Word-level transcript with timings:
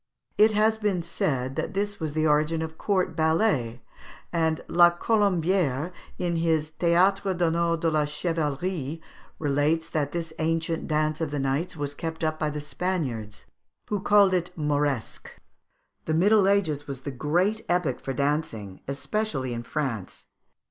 It 0.35 0.49
has 0.53 0.79
been 0.79 1.03
said 1.03 1.55
that 1.57 1.75
this 1.75 1.99
was 1.99 2.13
the 2.13 2.25
origin 2.25 2.63
of 2.63 2.75
court 2.79 3.15
ballets, 3.15 3.77
and 4.33 4.59
La 4.67 4.89
Colombière, 4.89 5.91
in 6.17 6.37
his 6.37 6.71
"Théâtre 6.71 7.37
d'Honneur 7.37 7.75
et 7.75 7.81
de 7.81 8.05
Chevalerie," 8.07 8.99
relates 9.37 9.91
that 9.91 10.11
this 10.11 10.33
ancient 10.39 10.87
dance 10.87 11.21
of 11.21 11.29
the 11.29 11.37
knights 11.37 11.77
was 11.77 11.93
kept 11.93 12.23
up 12.23 12.39
by 12.39 12.49
the 12.49 12.59
Spaniards, 12.59 13.45
who 13.89 13.99
called 13.99 14.33
it 14.33 14.49
the 14.55 14.61
Moresque. 14.63 15.29
The 16.05 16.15
Middle 16.15 16.47
Ages 16.47 16.87
was 16.87 17.01
the 17.01 17.11
great 17.11 17.61
epoch 17.69 17.99
for 17.99 18.11
dancing, 18.13 18.79
especially 18.87 19.53
in 19.53 19.61
France. 19.61 20.25